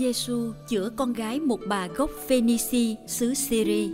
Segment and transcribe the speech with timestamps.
[0.00, 3.90] Giêsu chữa con gái một bà gốc Phoenici xứ syri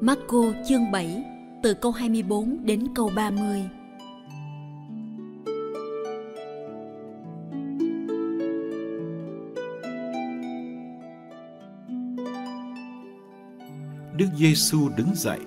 [0.00, 1.24] Marco chương 7
[1.62, 3.68] từ câu 24 đến câu 30.
[14.16, 15.40] Đức Giêsu đứng dậy,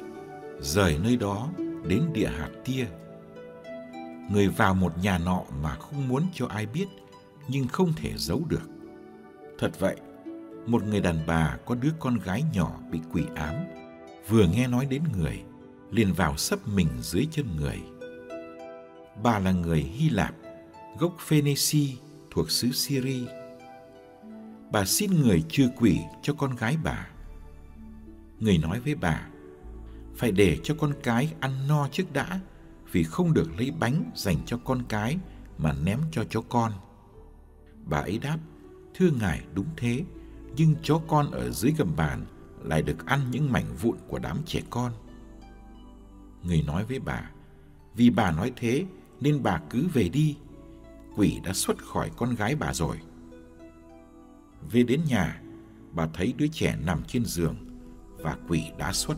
[0.59, 1.49] rời nơi đó
[1.87, 2.85] đến địa hạt tia.
[4.31, 6.85] Người vào một nhà nọ mà không muốn cho ai biết,
[7.47, 8.74] nhưng không thể giấu được.
[9.57, 9.95] Thật vậy,
[10.65, 13.55] một người đàn bà có đứa con gái nhỏ bị quỷ ám,
[14.27, 15.43] vừa nghe nói đến người,
[15.91, 17.79] liền vào sấp mình dưới chân người.
[19.23, 20.35] Bà là người Hy Lạp,
[20.99, 21.97] gốc Phoenici
[22.31, 23.25] thuộc xứ Syria.
[24.71, 27.07] Bà xin người trừ quỷ cho con gái bà.
[28.39, 29.27] Người nói với bà,
[30.15, 32.39] phải để cho con cái ăn no trước đã,
[32.91, 35.17] vì không được lấy bánh dành cho con cái
[35.57, 36.71] mà ném cho chó con.
[37.83, 38.37] Bà ấy đáp,
[38.97, 40.03] thưa ngài đúng thế,
[40.55, 42.25] nhưng chó con ở dưới gầm bàn
[42.63, 44.91] lại được ăn những mảnh vụn của đám trẻ con.
[46.43, 47.29] Người nói với bà,
[47.95, 48.85] vì bà nói thế
[49.21, 50.37] nên bà cứ về đi,
[51.15, 52.97] quỷ đã xuất khỏi con gái bà rồi.
[54.71, 55.41] Về đến nhà,
[55.91, 57.55] bà thấy đứa trẻ nằm trên giường
[58.17, 59.17] và quỷ đã xuất.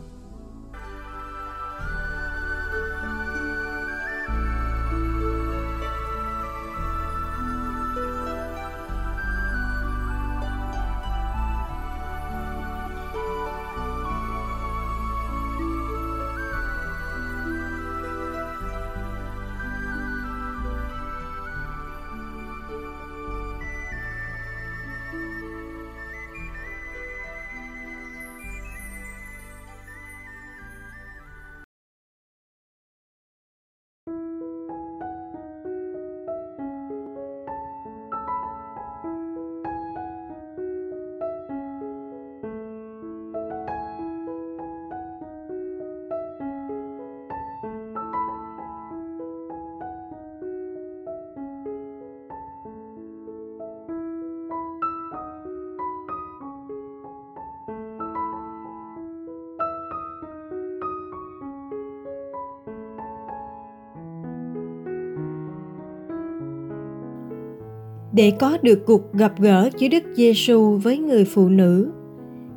[68.18, 71.90] Để có được cuộc gặp gỡ giữa Đức Giêsu với người phụ nữ.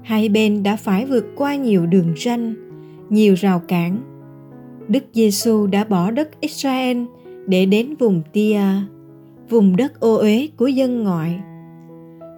[0.04, 2.54] Hai bên đã phải vượt qua nhiều đường ranh,
[3.10, 3.98] nhiều rào cản.
[4.88, 6.98] Đức Giêsu đã bỏ đất Israel
[7.48, 8.62] để đến vùng Tia,
[9.50, 11.40] vùng đất ô uế của dân ngoại.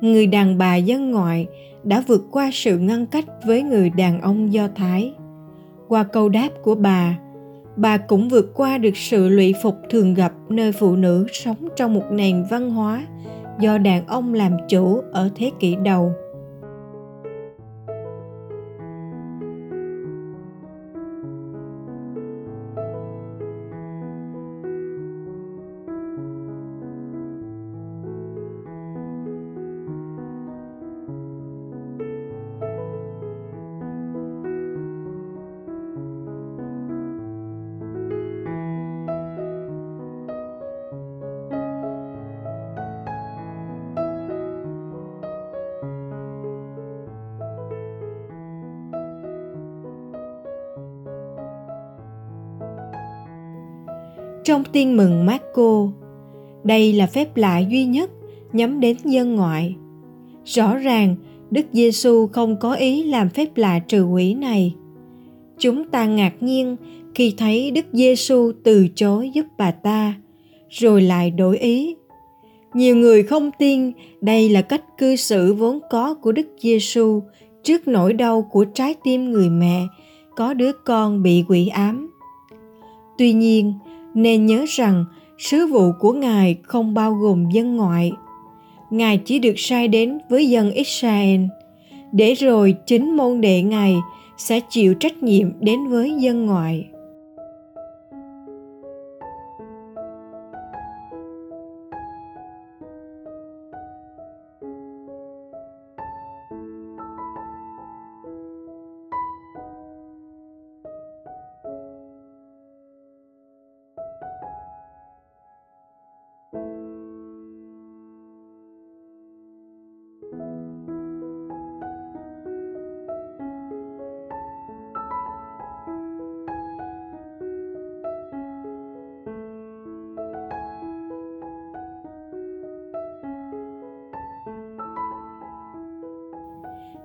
[0.01, 1.47] Người đàn bà dân ngoại
[1.83, 5.13] đã vượt qua sự ngăn cách với người đàn ông Do Thái.
[5.87, 7.19] Qua câu đáp của bà,
[7.75, 11.93] bà cũng vượt qua được sự lụy phục thường gặp nơi phụ nữ sống trong
[11.93, 13.07] một nền văn hóa
[13.59, 16.13] do đàn ông làm chủ ở thế kỷ đầu.
[54.43, 55.87] Trong tiên mừng Marco.
[56.63, 58.09] Đây là phép lạ duy nhất
[58.53, 59.75] nhắm đến dân ngoại.
[60.45, 61.15] Rõ ràng
[61.51, 64.75] Đức Giêsu không có ý làm phép lạ trừ quỷ này.
[65.57, 66.75] Chúng ta ngạc nhiên
[67.15, 70.13] khi thấy Đức Giêsu từ chối giúp bà ta,
[70.69, 71.95] rồi lại đổi ý.
[72.73, 73.91] Nhiều người không tin
[74.21, 77.21] đây là cách cư xử vốn có của Đức Giêsu
[77.63, 79.83] trước nỗi đau của trái tim người mẹ
[80.35, 82.09] có đứa con bị quỷ ám.
[83.17, 83.73] Tuy nhiên,
[84.13, 85.05] nên nhớ rằng
[85.37, 88.11] sứ vụ của Ngài không bao gồm dân ngoại.
[88.89, 91.41] Ngài chỉ được sai đến với dân Israel,
[92.11, 93.95] để rồi chính môn đệ Ngài
[94.37, 96.85] sẽ chịu trách nhiệm đến với dân ngoại.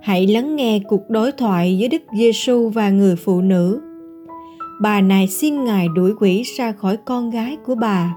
[0.08, 3.80] Hãy lắng nghe cuộc đối thoại giữa Đức Giêsu và người phụ nữ.
[4.80, 8.16] Bà này xin Ngài đuổi quỷ ra khỏi con gái của bà.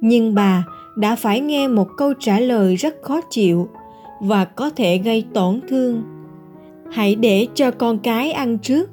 [0.00, 0.64] Nhưng bà
[0.96, 3.68] đã phải nghe một câu trả lời rất khó chịu
[4.20, 6.02] và có thể gây tổn thương.
[6.90, 8.90] Hãy để cho con cái ăn trước,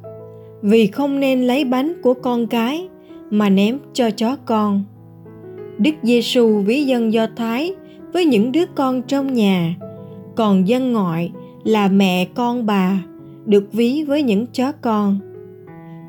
[0.61, 2.87] vì không nên lấy bánh của con cái
[3.29, 4.83] mà ném cho chó con.
[5.77, 7.75] Đức Giêsu ví dân Do Thái
[8.13, 9.75] với những đứa con trong nhà,
[10.35, 11.31] còn dân ngoại
[11.63, 13.03] là mẹ con bà
[13.45, 15.19] được ví với những chó con.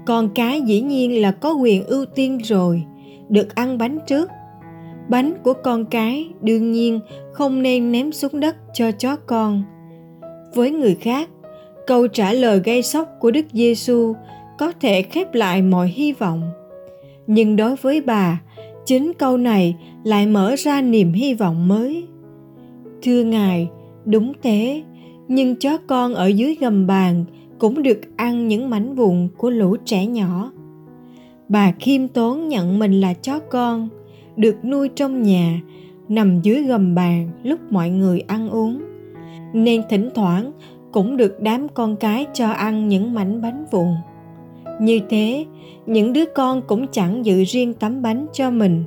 [0.06, 2.84] Con cái dĩ nhiên là có quyền ưu tiên rồi,
[3.28, 4.30] được ăn bánh trước.
[5.08, 7.00] Bánh của con cái đương nhiên
[7.32, 9.62] không nên ném xuống đất cho chó con.
[10.54, 11.30] Với người khác,
[11.86, 14.14] câu trả lời gây sốc của Đức Giêsu
[14.58, 16.50] có thể khép lại mọi hy vọng.
[17.26, 18.40] Nhưng đối với bà,
[18.86, 22.06] chính câu này lại mở ra niềm hy vọng mới
[23.02, 23.68] thưa ngài
[24.04, 24.82] đúng thế
[25.28, 27.24] nhưng chó con ở dưới gầm bàn
[27.58, 30.52] cũng được ăn những mảnh vụn của lũ trẻ nhỏ.
[31.48, 33.88] Bà khiêm tốn nhận mình là chó con,
[34.36, 35.60] được nuôi trong nhà,
[36.08, 38.82] nằm dưới gầm bàn lúc mọi người ăn uống.
[39.52, 40.52] Nên thỉnh thoảng
[40.92, 43.88] cũng được đám con cái cho ăn những mảnh bánh vụn.
[44.80, 45.46] Như thế,
[45.86, 48.84] những đứa con cũng chẳng giữ riêng tấm bánh cho mình.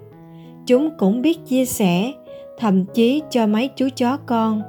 [0.65, 2.13] Chúng cũng biết chia sẻ,
[2.59, 4.61] thậm chí cho mấy chú chó con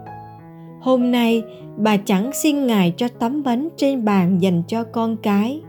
[0.80, 1.42] hôm nay,
[1.76, 5.60] bà chẳng xin ngài cho tấm bánh trên bàn dành cho con cái.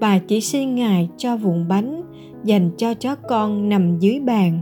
[0.00, 2.02] Bà chỉ xin ngài cho vụn bánh
[2.44, 4.60] dành cho chó con nằm dưới bàn.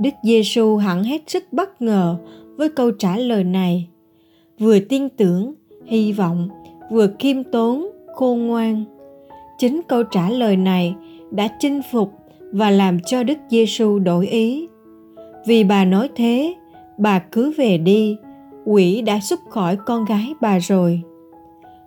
[0.00, 2.16] Đức Giêsu hẳn hết sức bất ngờ
[2.56, 3.88] với câu trả lời này.
[4.58, 5.54] Vừa tin tưởng,
[5.86, 6.48] hy vọng,
[6.90, 8.84] vừa khiêm tốn, khôn ngoan.
[9.58, 10.94] Chính câu trả lời này
[11.30, 12.12] đã chinh phục
[12.52, 14.68] và làm cho Đức Giêsu đổi ý.
[15.46, 16.54] Vì bà nói thế,
[16.98, 18.16] bà cứ về đi,
[18.64, 21.02] quỷ đã xuất khỏi con gái bà rồi.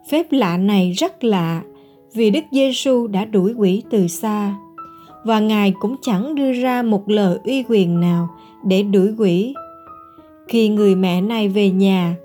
[0.10, 1.62] Phép lạ này rất lạ,
[2.14, 4.56] vì Đức Giêsu đã đuổi quỷ từ xa
[5.26, 8.30] và ngài cũng chẳng đưa ra một lời uy quyền nào
[8.64, 9.54] để đuổi quỷ.
[10.48, 12.16] Khi người mẹ này về nhà,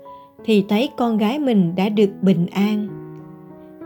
[0.45, 2.87] thì thấy con gái mình đã được bình an.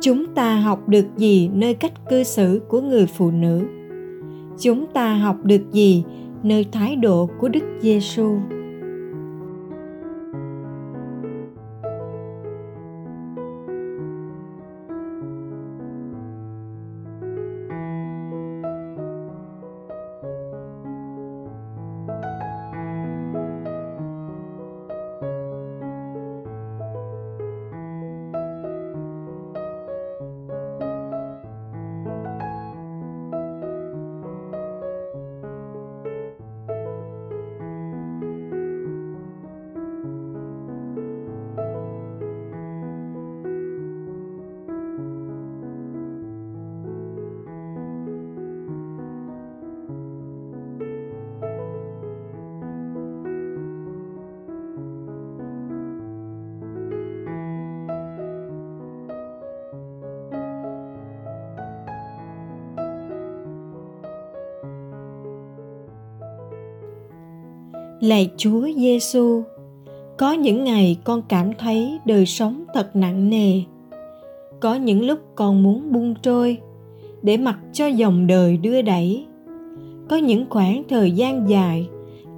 [0.01, 3.62] Chúng ta học được gì nơi cách cư xử của người phụ nữ?
[4.60, 6.03] Chúng ta học được gì
[6.44, 8.38] nơi thái độ của đức giêsu
[68.01, 69.43] Lạy Chúa Giêsu,
[70.17, 73.62] có những ngày con cảm thấy đời sống thật nặng nề.
[74.60, 76.58] Có những lúc con muốn buông trôi
[77.22, 79.25] để mặc cho dòng đời đưa đẩy.
[80.10, 81.89] Có những khoảng thời gian dài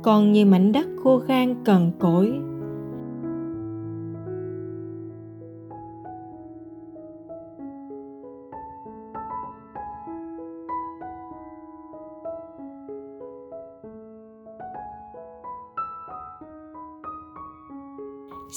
[0.01, 2.33] con như mảnh đất khô khan cần cỗi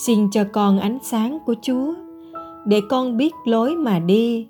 [0.05, 1.95] xin cho con ánh sáng của chúa
[2.67, 4.49] để con biết lối mà đi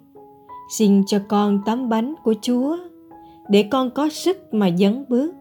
[0.71, 2.77] xin cho con tấm bánh của chúa
[3.49, 5.35] để con có sức mà dấn bước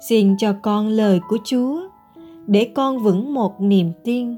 [0.00, 1.80] Xin cho con lời của Chúa
[2.46, 4.36] để con vững một niềm tin.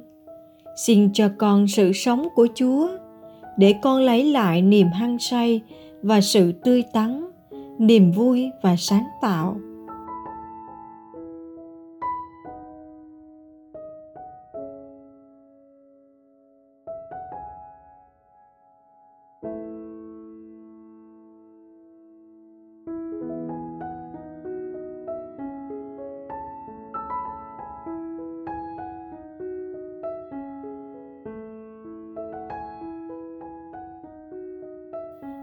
[0.86, 2.88] Xin cho con sự sống của Chúa
[3.56, 5.60] để con lấy lại niềm hăng say
[6.02, 7.24] và sự tươi tắn,
[7.78, 9.56] niềm vui và sáng tạo.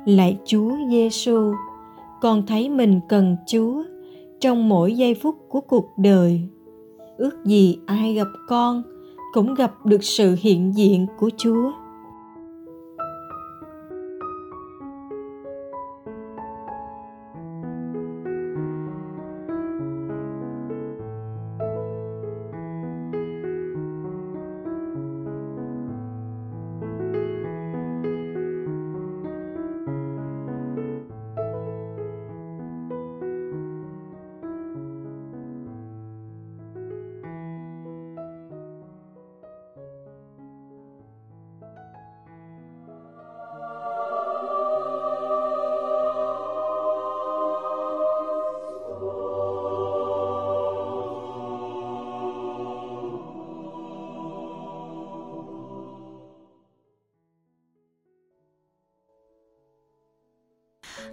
[0.07, 1.53] Lạy Chúa Giêsu,
[2.21, 3.83] con thấy mình cần Chúa
[4.39, 6.41] trong mỗi giây phút của cuộc đời.
[7.17, 8.83] Ước gì ai gặp con
[9.33, 11.71] cũng gặp được sự hiện diện của Chúa.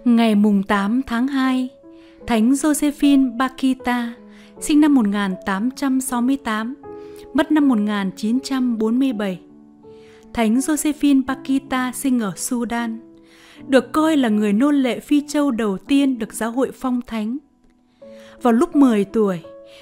[0.05, 1.69] Ngày mùng 8 tháng 2,
[2.27, 4.13] Thánh Josephine Bakita,
[4.59, 6.75] sinh năm 1868,
[7.33, 9.39] mất năm 1947.
[10.33, 12.99] Thánh Josephine Bakita sinh ở Sudan,
[13.67, 17.37] được coi là người nô lệ Phi Châu đầu tiên được giáo hội phong thánh.
[18.41, 19.39] Vào lúc 10 tuổi,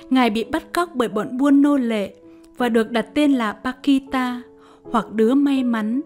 [0.10, 2.14] Ngài bị bắt cóc bởi bọn buôn nô lệ
[2.58, 4.42] và được đặt tên là Bakita
[4.84, 6.02] hoặc đứa may mắn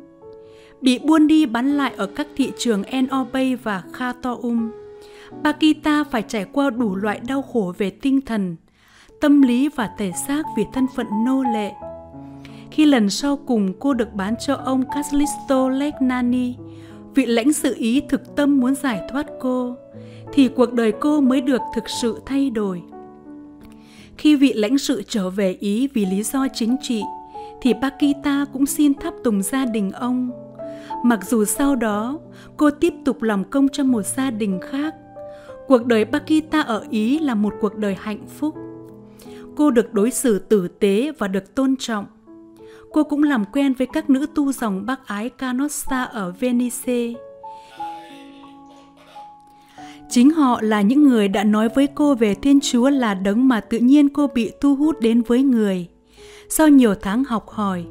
[0.88, 4.72] bị buôn đi bán lại ở các thị trường Enobay và Khartoum.
[5.44, 8.56] Pakita phải trải qua đủ loại đau khổ về tinh thần,
[9.22, 11.72] tâm lý và thể xác vì thân phận nô lệ.
[12.72, 16.56] Khi lần sau cùng cô được bán cho ông Caslisto Legnani,
[17.16, 19.76] vị lãnh sự Ý thực tâm muốn giải thoát cô,
[20.34, 22.82] thì cuộc đời cô mới được thực sự thay đổi.
[24.18, 27.02] Khi vị lãnh sự trở về Ý vì lý do chính trị,
[27.62, 30.47] thì Pakita cũng xin thắp tùng gia đình ông
[31.04, 32.20] mặc dù sau đó
[32.58, 34.94] cô tiếp tục làm công cho một gia đình khác
[35.68, 38.56] cuộc đời Bakita ở Ý là một cuộc đời hạnh phúc.
[39.56, 42.06] Cô được đối xử tử tế và được tôn trọng.
[42.92, 47.14] Cô cũng làm quen với các nữ tu dòng bác ái Canossa ở Venice.
[50.10, 53.62] Chính họ là những người đã nói với cô về Thiên Chúa là đấng mà
[53.62, 55.88] tự nhiên cô bị thu hút đến với người.
[56.50, 57.86] Sau nhiều tháng học hỏi,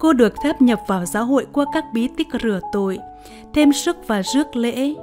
[0.00, 2.98] cô được phép nhập vào giáo hội qua các bí tích rửa tội,
[3.54, 4.94] thêm sức và rước lễ.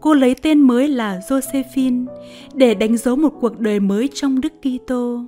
[0.00, 2.06] Cô lấy tên mới là Josephine
[2.54, 5.24] để đánh dấu một cuộc đời mới trong Đức Kitô.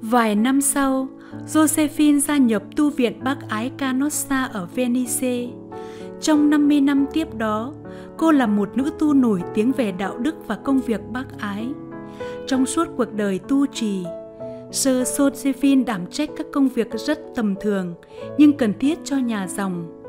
[0.00, 1.08] Vài năm sau,
[1.46, 5.46] Josephine gia nhập tu viện bác ái Canossa ở Venice.
[6.20, 7.72] Trong 50 năm tiếp đó,
[8.16, 11.68] cô là một nữ tu nổi tiếng về đạo đức và công việc bác ái.
[12.46, 14.04] Trong suốt cuộc đời tu trì,
[14.72, 17.94] Sơ Josephine đảm trách các công việc rất tầm thường
[18.38, 20.02] nhưng cần thiết cho nhà dòng.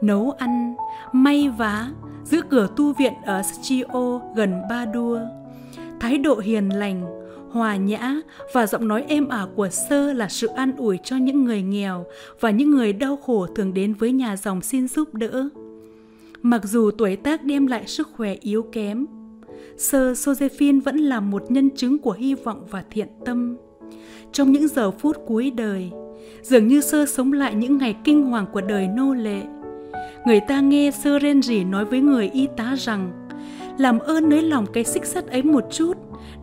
[0.00, 0.74] Nấu ăn,
[1.12, 1.90] may vá,
[2.24, 5.20] giữ cửa tu viện ở Schio gần Ba Đua.
[6.00, 7.04] Thái độ hiền lành,
[7.50, 8.20] hòa nhã
[8.52, 12.04] và giọng nói êm ả của Sơ là sự an ủi cho những người nghèo
[12.40, 15.48] và những người đau khổ thường đến với nhà dòng xin giúp đỡ.
[16.42, 19.06] Mặc dù tuổi tác đem lại sức khỏe yếu kém,
[19.76, 23.56] Sơ Josephine vẫn là một nhân chứng của hy vọng và thiện tâm
[24.32, 25.90] trong những giờ phút cuối đời.
[26.42, 29.42] Dường như sơ sống lại những ngày kinh hoàng của đời nô lệ.
[30.26, 33.28] Người ta nghe sơ ren rỉ nói với người y tá rằng,
[33.78, 35.92] làm ơn nới lòng cái xích sắt ấy một chút,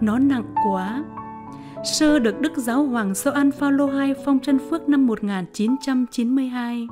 [0.01, 1.03] nó nặng quá.
[1.83, 6.87] Sơ được đức giáo hoàng Gioan Phaolô II phong chân phước năm 1992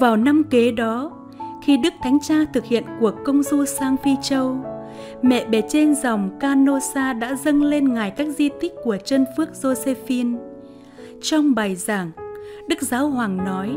[0.00, 1.10] vào năm kế đó,
[1.62, 4.71] khi đức thánh cha thực hiện cuộc công du sang phi châu
[5.22, 9.48] mẹ bé trên dòng Canosa đã dâng lên ngài các di tích của chân phước
[9.62, 10.36] Josephine.
[11.22, 12.10] Trong bài giảng,
[12.68, 13.76] Đức Giáo Hoàng nói,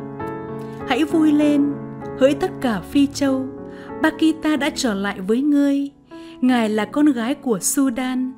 [0.88, 1.74] Hãy vui lên,
[2.20, 3.46] hỡi tất cả Phi Châu,
[4.02, 5.90] Bakita đã trở lại với ngươi.
[6.42, 8.34] Ngài là con gái của Sudan,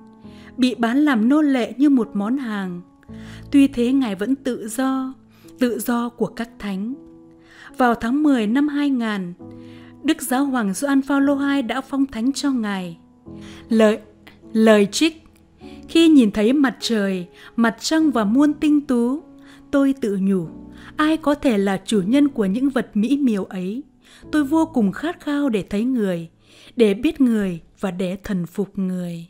[0.57, 2.81] bị bán làm nô lệ như một món hàng.
[3.51, 5.13] Tuy thế Ngài vẫn tự do,
[5.59, 6.93] tự do của các thánh.
[7.77, 9.33] Vào tháng 10 năm 2000,
[10.03, 12.97] Đức Giáo Hoàng Gioan Phaolô II đã phong thánh cho Ngài.
[13.69, 13.99] Lời
[14.53, 15.23] lời trích
[15.89, 19.23] Khi nhìn thấy mặt trời, mặt trăng và muôn tinh tú,
[19.71, 20.47] tôi tự nhủ,
[20.95, 23.83] ai có thể là chủ nhân của những vật mỹ miều ấy.
[24.31, 26.29] Tôi vô cùng khát khao để thấy người,
[26.75, 29.27] để biết người và để thần phục người.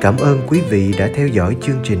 [0.00, 2.00] Cảm ơn quý vị đã theo dõi chương trình.